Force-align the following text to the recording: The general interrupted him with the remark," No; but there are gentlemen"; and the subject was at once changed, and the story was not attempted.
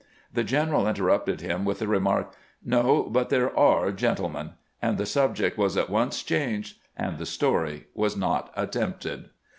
The 0.33 0.43
general 0.43 0.87
interrupted 0.87 1.41
him 1.41 1.63
with 1.63 1.77
the 1.77 1.87
remark," 1.87 2.31
No; 2.75 3.03
but 3.03 3.29
there 3.29 3.55
are 3.55 3.91
gentlemen"; 3.91 4.53
and 4.81 4.97
the 4.97 5.05
subject 5.05 5.59
was 5.59 5.77
at 5.77 5.91
once 5.91 6.23
changed, 6.23 6.79
and 6.97 7.19
the 7.19 7.25
story 7.27 7.85
was 7.93 8.17
not 8.17 8.51
attempted. 8.55 9.29